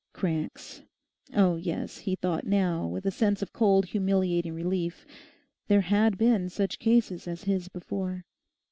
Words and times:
Cranks... 0.13 0.81
Oh 1.35 1.57
yes, 1.57 1.99
he 1.99 2.15
thought 2.15 2.47
now, 2.47 2.87
with 2.87 3.05
a 3.05 3.11
sense 3.11 3.43
of 3.43 3.53
cold 3.53 3.85
humiliating 3.85 4.55
relief, 4.55 5.05
there 5.67 5.81
had 5.81 6.17
been 6.17 6.49
such 6.49 6.79
cases 6.79 7.27
as 7.27 7.43
his 7.43 7.67
before. 7.67 8.25